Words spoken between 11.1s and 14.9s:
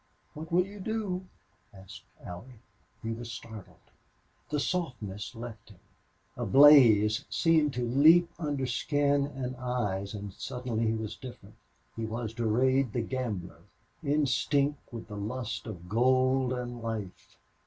different he was Durade the gambler, instinct